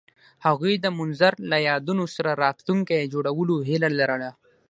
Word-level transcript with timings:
هغوی 0.45 0.73
د 0.79 0.85
منظر 0.99 1.33
له 1.51 1.57
یادونو 1.69 2.05
سره 2.15 2.31
راتلونکی 2.45 3.11
جوړولو 3.13 3.55
هیله 3.69 3.89
لرله. 3.99 4.29